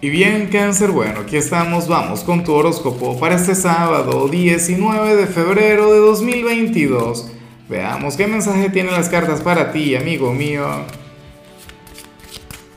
[0.00, 5.26] Y bien, cáncer, bueno, aquí estamos, vamos con tu horóscopo para este sábado 19 de
[5.26, 7.32] febrero de 2022.
[7.68, 10.64] Veamos qué mensaje tienen las cartas para ti, amigo mío.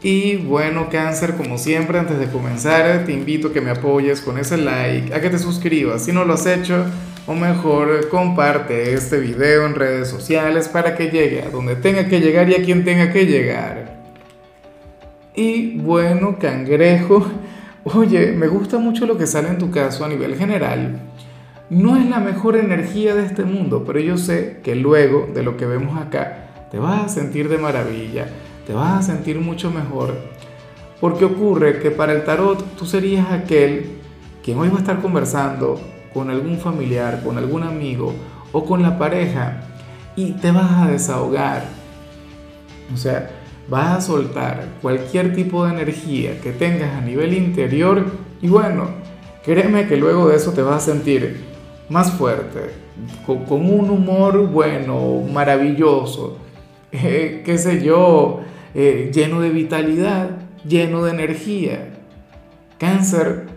[0.01, 4.39] Y bueno, cáncer, como siempre, antes de comenzar, te invito a que me apoyes con
[4.39, 6.85] ese like, a que te suscribas si no lo has hecho,
[7.27, 12.19] o mejor, comparte este video en redes sociales para que llegue a donde tenga que
[12.19, 14.00] llegar y a quien tenga que llegar.
[15.35, 17.25] Y bueno, cangrejo,
[17.83, 20.99] oye, me gusta mucho lo que sale en tu caso a nivel general.
[21.69, 25.55] No es la mejor energía de este mundo, pero yo sé que luego de lo
[25.55, 28.27] que vemos acá, te vas a sentir de maravilla,
[28.67, 30.15] te vas a sentir mucho mejor.
[30.99, 33.99] Porque ocurre que para el tarot tú serías aquel
[34.43, 35.79] quien hoy va a estar conversando
[36.13, 38.13] con algún familiar, con algún amigo
[38.51, 39.61] o con la pareja
[40.15, 41.63] y te vas a desahogar.
[42.93, 43.29] O sea,
[43.67, 48.05] vas a soltar cualquier tipo de energía que tengas a nivel interior
[48.41, 48.89] y bueno,
[49.43, 51.43] créeme que luego de eso te vas a sentir
[51.89, 52.71] más fuerte,
[53.25, 56.37] con, un humor bueno, maravilloso,
[56.91, 58.41] eh, qué sé yo,
[58.73, 60.29] eh, lleno de vitalidad,
[60.65, 61.93] lleno de energía.
[62.77, 63.47] Cáncer,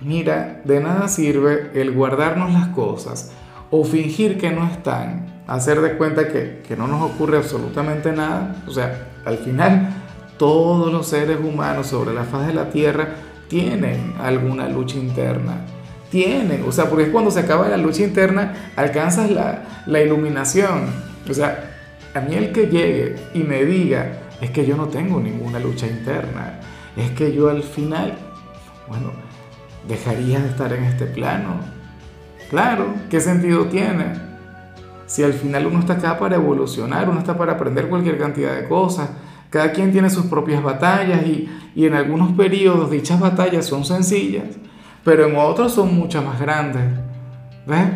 [0.00, 3.32] mira, de nada sirve el guardarnos las cosas
[3.70, 8.54] o fingir que no están hacer de cuenta que, no nos ocurre absolutamente nada.
[8.66, 9.88] O sea, al final
[10.36, 13.08] todos los seres humanos sobre la faz de la Tierra
[13.48, 15.62] tienen alguna lucha interna.
[16.10, 20.86] Tienen, o sea, porque es cuando se acaba la lucha interna, alcanzas la, la iluminación.
[21.28, 21.76] O sea,
[22.14, 25.86] a mí el que llegue y me diga, es que yo no tengo ninguna lucha
[25.86, 26.60] interna,
[26.96, 28.14] es que yo al final,
[28.86, 29.12] bueno,
[29.86, 31.60] dejaría de estar en este plano.
[32.48, 34.27] Claro, ¿qué sentido tiene?
[35.08, 38.68] Si al final uno está acá para evolucionar, uno está para aprender cualquier cantidad de
[38.68, 39.08] cosas,
[39.48, 44.44] cada quien tiene sus propias batallas y, en algunos periodos dichas batallas son sencillas,
[45.04, 46.82] pero en otros son muchas más grandes.
[47.66, 47.88] ¿Ves?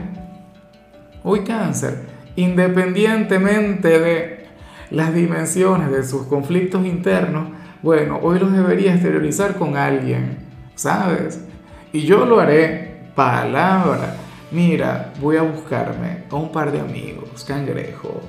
[1.22, 4.46] Hoy cáncer, independientemente de
[4.90, 7.48] las dimensiones de sus conflictos internos,
[7.82, 10.38] bueno, hoy los debería exteriorizar con alguien,
[10.76, 11.44] ¿sabes?
[11.92, 14.16] Y yo lo haré, palabra
[14.52, 18.20] mira, voy a buscarme a un par de amigos, cangrejo,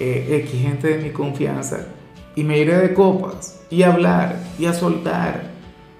[0.00, 1.86] eh, X gente de mi confianza,
[2.34, 5.50] y me iré de copas, y hablar, y a soltar,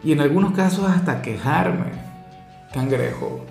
[0.02, 1.92] y en algunos casos hasta quejarme,
[2.72, 3.44] cangrejo.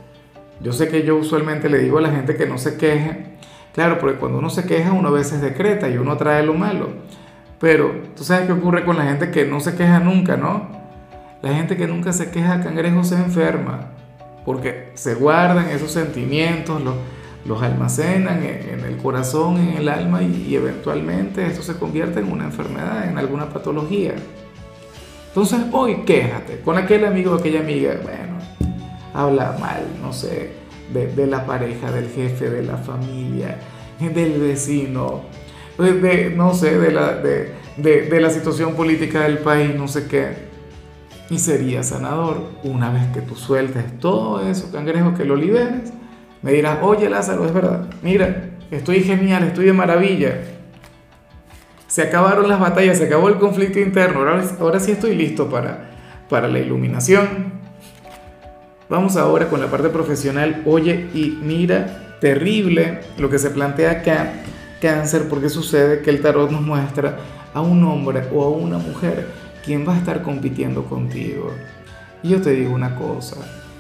[0.62, 3.38] Yo sé que yo usualmente le digo a la gente que no se queje,
[3.74, 6.90] claro, porque cuando uno se queja uno a veces decreta y uno trae lo malo,
[7.60, 10.70] pero tú sabes qué ocurre con la gente que no se queja nunca, ¿no?
[11.42, 13.95] La gente que nunca se queja, cangrejo, se enferma
[14.46, 16.96] porque se guardan esos sentimientos, los,
[17.46, 22.46] los almacenan en, el corazón, en el alma y, eventualmente esto se convierte en una
[22.46, 24.14] enfermedad, en alguna patología.
[25.28, 28.38] Entonces hoy quéjate con aquel amigo o aquella amiga, bueno,
[29.14, 30.52] habla mal, no sé,
[30.94, 33.58] de, la pareja, del jefe, de la familia,
[34.00, 35.22] del vecino,
[35.78, 40.45] de, no sé, de la, de, de la situación política del país, no sé qué
[41.30, 45.92] y sería sanador una vez que tú sueltes todo eso, cangrejo, que lo liberes.
[46.42, 50.42] Me dirás, oye Lázaro, es verdad, mira, estoy genial, estoy de maravilla.
[51.88, 55.92] Se acabaron las batallas, se acabó el conflicto interno, ahora, ahora sí estoy listo para,
[56.30, 57.56] para la iluminación.
[58.88, 60.62] Vamos ahora con la parte profesional.
[60.66, 64.34] Oye, y mira, terrible lo que se plantea acá,
[64.80, 67.18] cáncer, porque sucede que el tarot nos muestra
[67.54, 71.52] a un hombre o a una mujer ¿quién va a estar compitiendo contigo?
[72.24, 73.38] Y yo te digo una cosa,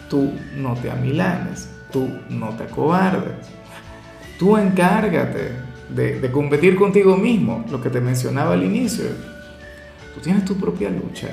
[0.09, 3.47] tú no te amilanes, tú no te acobardes,
[4.37, 5.51] tú encárgate
[5.89, 9.05] de, competir contigo mismo, lo que te mencionaba al inicio.
[10.13, 11.27] Tú tienes tu propia lucha,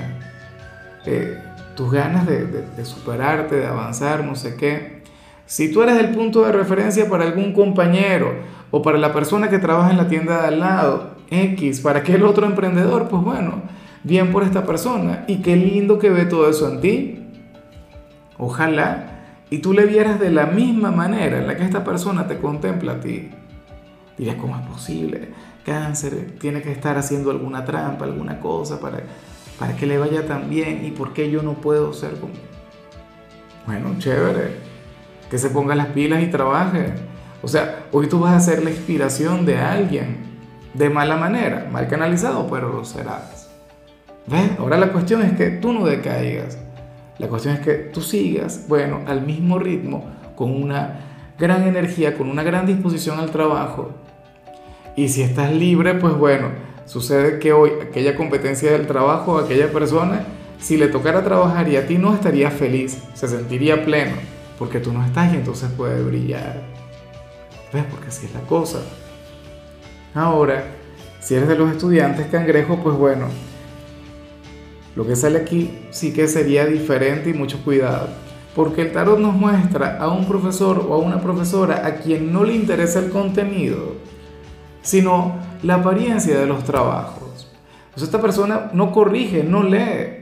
[1.05, 1.41] eh,
[1.75, 5.01] tus ganas de, de superarte, de avanzar, no sé qué.
[5.45, 8.33] Si tú eres el punto de referencia para algún compañero
[8.71, 12.23] o para la persona que trabaja en la tienda de al lado, X, para aquel
[12.23, 13.61] otro emprendedor, pues bueno,
[14.03, 17.19] bien por esta persona y qué lindo que ve todo eso en ti.
[18.37, 19.09] Ojalá
[19.49, 22.93] y tú le vieras de la misma manera en la que esta persona te contempla
[22.93, 23.29] a ti.
[24.17, 25.29] Dirías, ¿cómo es posible?
[25.65, 29.03] Cáncer tiene que estar haciendo alguna trampa, alguna cosa para,
[29.59, 32.33] para que le vaya tan bien y por qué yo no puedo ser como...
[33.65, 34.55] Bueno, chévere,
[35.29, 36.93] que se ponga las pilas y trabaje.
[37.41, 40.17] O sea, hoy tú vas a ser la inspiración de alguien
[40.73, 43.32] de mala manera, mal canalizado, pero lo serás.
[44.27, 44.51] ¿Ves?
[44.57, 46.57] Ahora la cuestión es que tú no decaigas.
[47.17, 50.05] La cuestión es que tú sigas, bueno, al mismo ritmo,
[50.35, 50.99] con una
[51.37, 53.91] gran energía, con una gran disposición al trabajo.
[54.95, 56.49] Y si estás libre, pues bueno,
[56.85, 60.25] sucede que hoy aquella competencia del trabajo, aquella persona,
[60.59, 64.13] si le tocara trabajar y a ti no estaría feliz, se sentiría pleno,
[64.57, 66.61] porque tú no estás y entonces puede brillar.
[67.73, 67.83] ¿Ves?
[67.89, 68.79] Porque así es la cosa.
[70.13, 70.63] Ahora,
[71.19, 73.27] si eres de los estudiantes cangrejo, pues bueno,
[74.95, 78.09] lo que sale aquí sí que sería diferente y mucho cuidado.
[78.55, 82.43] Porque el tarot nos muestra a un profesor o a una profesora a quien no
[82.43, 83.95] le interesa el contenido,
[84.83, 87.51] sino la apariencia de los trabajos.
[87.85, 90.21] Entonces esta persona no corrige, no lee.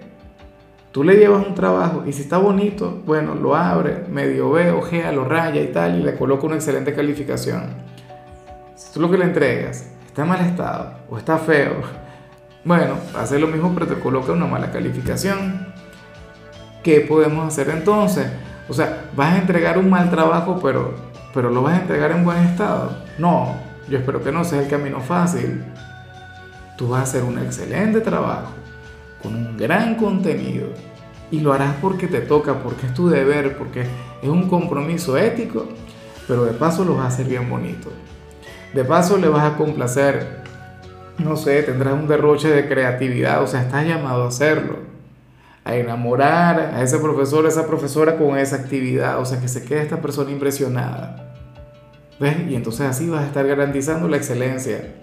[0.91, 5.11] Tú le llevas un trabajo y si está bonito, bueno, lo abre, medio ve, ojea,
[5.11, 7.63] lo raya y tal, y le coloca una excelente calificación.
[8.75, 11.75] Si tú lo que le entregas está en mal estado o está feo,
[12.63, 15.67] bueno, hace lo mismo pero te coloca una mala calificación.
[16.83, 18.27] ¿Qué podemos hacer entonces?
[18.69, 20.93] O sea, vas a entregar un mal trabajo, pero,
[21.33, 22.97] pero lo vas a entregar en buen estado.
[23.17, 23.55] No,
[23.89, 25.63] yo espero que no sea el camino fácil.
[26.77, 28.51] Tú vas a hacer un excelente trabajo,
[29.21, 30.69] con un gran contenido,
[31.29, 33.81] y lo harás porque te toca, porque es tu deber, porque
[34.21, 35.67] es un compromiso ético,
[36.27, 37.91] pero de paso lo vas a hacer bien bonito.
[38.73, 40.40] De paso le vas a complacer,
[41.17, 44.77] no sé, tendrás un derroche de creatividad, o sea, estás llamado a hacerlo,
[45.63, 49.63] a enamorar a ese profesor, a esa profesora con esa actividad, o sea, que se
[49.63, 51.35] quede esta persona impresionada.
[52.19, 52.35] ¿Ves?
[52.49, 54.95] Y entonces así vas a estar garantizando la excelencia.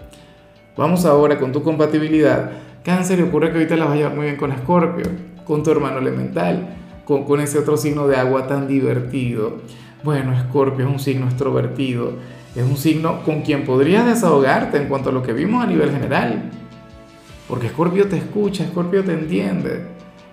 [0.77, 2.53] Vamos ahora con tu compatibilidad.
[2.85, 5.07] Cáncer, ocurre que ahorita la vas a llevar muy bien con Escorpio,
[5.45, 9.59] con tu hermano elemental, con, con ese otro signo de agua tan divertido.
[10.05, 12.13] Bueno, Escorpio es un signo extrovertido
[12.55, 15.91] es un signo con quien podrías desahogarte en cuanto a lo que vimos a nivel
[15.91, 16.51] general.
[17.49, 19.87] Porque Escorpio te escucha, Escorpio te entiende.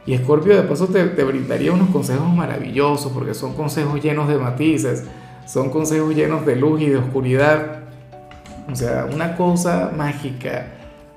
[0.06, 4.38] Y Escorpio de paso te, te, brindaría unos consejos maravillosos, porque son consejos llenos de
[4.38, 5.06] matices,
[5.46, 7.80] son consejos llenos de luz y de oscuridad.
[8.72, 10.72] O sea, una cosa mágica.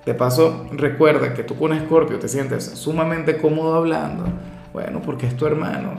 [0.07, 4.25] De paso, recuerda que tú con Escorpio te sientes sumamente cómodo hablando.
[4.73, 5.95] Bueno, porque es tu hermano.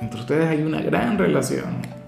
[0.00, 1.99] Entre ustedes hay una gran relación.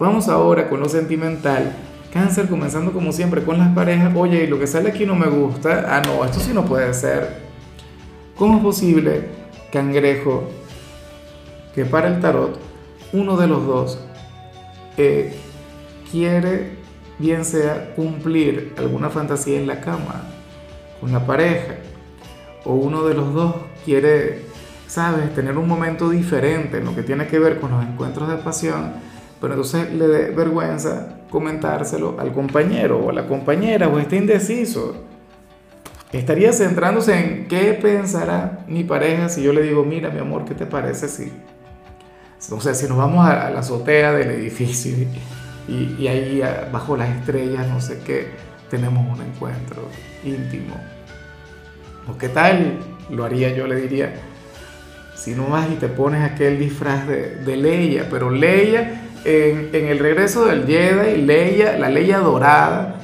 [0.00, 1.72] Vamos ahora con lo sentimental.
[2.12, 4.12] Cáncer comenzando como siempre con las parejas.
[4.14, 5.86] Oye, lo que sale aquí no me gusta.
[5.88, 7.48] Ah, no, esto sí no puede ser.
[8.36, 9.28] ¿Cómo es posible,
[9.72, 10.48] cangrejo,
[11.74, 12.60] que para el tarot
[13.12, 13.98] uno de los dos
[14.96, 15.34] eh,
[16.12, 16.76] quiere,
[17.18, 20.22] bien sea, cumplir alguna fantasía en la cama
[21.00, 21.74] con la pareja,
[22.64, 24.44] o uno de los dos quiere,
[24.86, 28.36] sabes, tener un momento diferente en lo que tiene que ver con los encuentros de
[28.36, 28.92] pasión?
[29.40, 35.04] Pero entonces le dé vergüenza comentárselo al compañero o a la compañera o está indeciso.
[36.12, 40.54] Estaría centrándose en qué pensará mi pareja si yo le digo, mira mi amor, ¿qué
[40.54, 41.32] te parece si...
[42.50, 44.94] O sea, si nos vamos a, la azotea del edificio
[45.68, 46.40] y, y ahí
[46.72, 48.28] bajo las estrellas, no sé qué,
[48.70, 49.82] tenemos un encuentro
[50.24, 50.76] íntimo.
[52.08, 52.78] ¿O qué tal?
[53.10, 54.14] Lo haría yo, le diría,
[55.14, 59.98] si no vas y te pones aquel disfraz de, de Leia, pero Leia en, el
[59.98, 62.96] regreso del Jedi, Leia, la Leia dorada.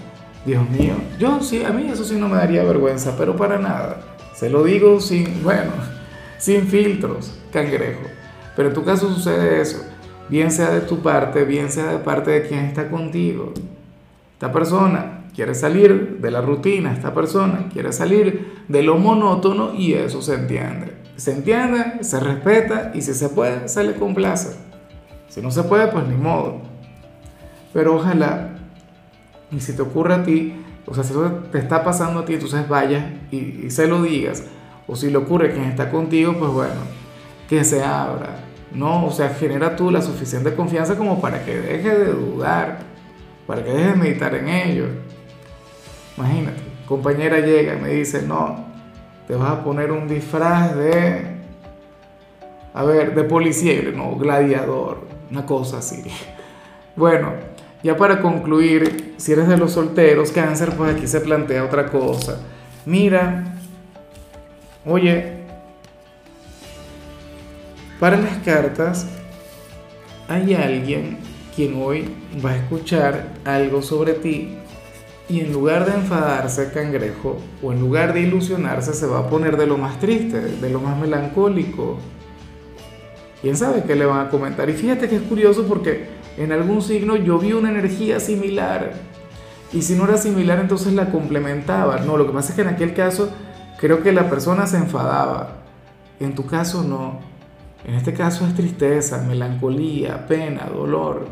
[0.44, 4.00] Dios mío, yo sí, a mí eso sí no me daría vergüenza, pero para nada.
[4.34, 5.70] Se lo digo sin, bueno,
[6.38, 8.02] sin filtros, cangrejo.
[8.54, 9.84] Pero en tu caso sucede eso,
[10.28, 13.52] bien sea de tu parte, bien sea de parte de quien está contigo.
[14.34, 19.94] Esta persona quiere salir de la rutina, esta persona quiere salir de lo monótono y
[19.94, 20.94] eso se entiende.
[21.16, 24.63] Se entiende, se respeta y si se puede, se le complace.
[25.34, 26.60] Si no se puede, pues ni modo.
[27.72, 28.50] Pero ojalá,
[29.50, 30.54] y si te ocurre a ti,
[30.86, 34.44] o sea, si eso te está pasando a ti, entonces vayas y, se lo digas.
[34.86, 36.80] O si le ocurre a quien está contigo, pues bueno,
[37.48, 38.44] que se abra.
[38.72, 42.78] No, o sea, genera tú la suficiente confianza como para que deje de dudar,
[43.44, 44.86] para que deje de meditar en ello.
[46.16, 48.66] Imagínate, compañera llega y me dice, no,
[49.26, 51.26] te vas a poner un disfraz de,
[52.72, 56.02] a ver, de policía, no, gladiador una cosa así.
[56.94, 57.32] Bueno,
[57.82, 62.38] ya para concluir, si eres de los solteros, cáncer, pues aquí se plantea otra cosa.
[62.86, 63.56] Mira,
[64.86, 65.38] oye,
[67.98, 69.06] para las cartas
[70.28, 71.18] hay alguien
[71.56, 72.14] quien hoy
[72.44, 74.56] va a escuchar algo sobre ti
[75.28, 79.56] y en lugar de enfadarse, cangrejo, o en lugar de ilusionarse, se va a poner
[79.56, 81.98] de lo más triste, de lo más melancólico,
[83.44, 84.70] quién sabe qué le van a comentar.
[84.70, 86.06] Y fíjate que es curioso porque
[86.38, 88.92] en algún signo yo vi una energía similar.
[89.70, 91.98] Y si no era similar, entonces la complementaba.
[91.98, 93.28] No, lo que pasa es que en aquel caso
[93.78, 95.58] creo que la persona se enfadaba.
[96.20, 97.20] En tu caso no.
[97.84, 101.26] En este caso es tristeza, melancolía, pena, dolor.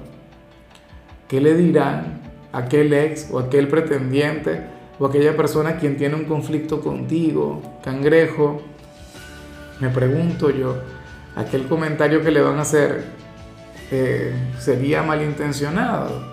[1.29, 2.21] ¿Qué le dirán
[2.53, 4.67] a aquel ex o aquel pretendiente
[4.99, 8.61] o aquella persona quien tiene un conflicto contigo, cangrejo?
[9.81, 10.77] me pregunto yo,
[11.37, 13.05] aquel comentario que le van a hacer
[13.91, 16.33] eh, sería malintencionado.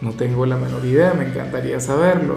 [0.00, 2.36] No tengo la menor idea, me encantaría saberlo.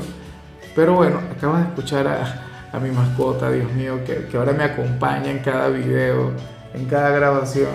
[0.75, 5.39] Pero bueno, acabo de escuchar a, mi mascota, Dios mío, que, ahora me acompaña en
[5.39, 6.31] cada video,
[6.73, 7.71] en cada grabación.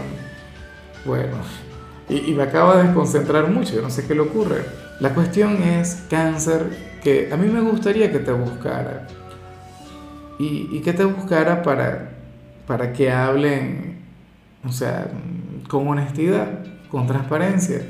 [1.07, 1.39] Bueno,
[2.09, 4.65] y, me acaba de desconcentrar mucho, yo no sé qué le ocurre.
[5.01, 6.67] La cuestión es, cáncer,
[7.03, 9.07] que a mí me gustaría que te buscara.
[10.39, 12.20] Y, que te buscara para,
[12.67, 14.01] para que hablen,
[14.65, 15.09] o sea,
[15.69, 17.83] con honestidad, con transparencia.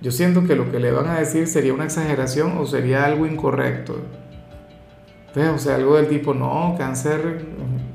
[0.00, 3.26] Yo siento que lo que le van a decir sería una exageración o sería algo
[3.26, 3.98] incorrecto.
[5.54, 7.44] O sea, algo del tipo, no, cáncer,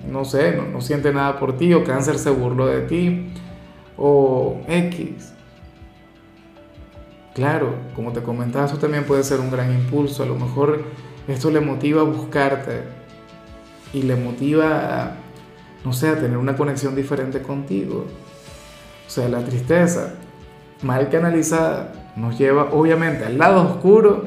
[0.10, 3.29] no sé, no, no siente nada por ti, o cáncer se burló de ti,
[3.98, 5.34] o X.
[7.34, 10.24] Claro, como te comentaba, eso también puede ser un gran impulso.
[10.24, 10.84] A lo mejor
[11.27, 12.84] esto le motiva a buscarte
[13.91, 15.17] y le motiva a,
[15.86, 18.06] no sé, a tener una conexión diferente contigo.
[19.08, 20.15] O sea, la tristeza
[20.82, 24.25] mal canalizada nos lleva obviamente al lado oscuro,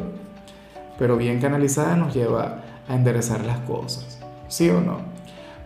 [0.99, 4.21] pero bien canalizada nos lleva a enderezar las cosas.
[4.47, 5.01] ¿Sí o no?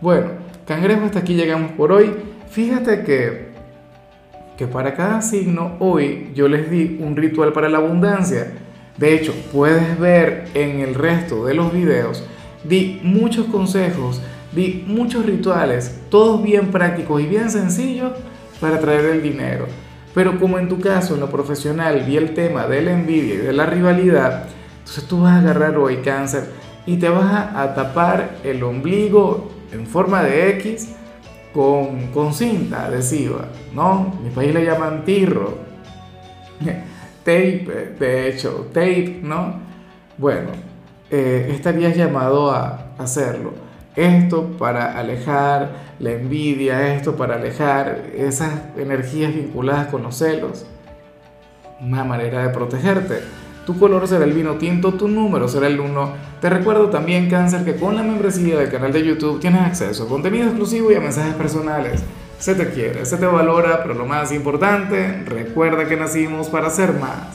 [0.01, 0.31] Bueno,
[0.65, 2.13] cangrejo, hasta aquí llegamos por hoy.
[2.49, 3.53] Fíjate que
[4.57, 8.53] que para cada signo hoy yo les di un ritual para la abundancia.
[8.97, 12.23] De hecho, puedes ver en el resto de los videos,
[12.63, 14.21] di muchos consejos,
[14.53, 18.11] di muchos rituales, todos bien prácticos y bien sencillos
[18.59, 19.65] para traer el dinero.
[20.13, 23.37] Pero como en tu caso, en lo profesional, vi el tema de la envidia y
[23.37, 24.45] de la rivalidad,
[24.79, 26.49] entonces tú vas a agarrar hoy cáncer
[26.85, 30.95] y te vas a tapar el ombligo en forma de X
[31.53, 34.13] con, cinta adhesiva, ¿no?
[34.17, 35.57] En mi país le llaman tirro,
[37.23, 39.61] tape, de hecho, tape, ¿no?
[40.17, 40.49] Bueno,
[41.09, 43.62] eh, estarías llamado a hacerlo.
[43.95, 50.65] Esto para alejar la envidia, esto para alejar esas energías vinculadas con los celos.
[51.79, 53.19] Una manera de protegerte.
[53.65, 56.13] Tu color será el vino tinto, tu número será el 1.
[56.41, 60.09] Te recuerdo también, Cáncer, que con la membresía del canal de YouTube tienes acceso a
[60.09, 62.03] contenido exclusivo y a mensajes personales.
[62.39, 66.93] Se te quiere, se te valora, pero lo más importante, recuerda que nacimos para ser
[66.93, 67.27] más.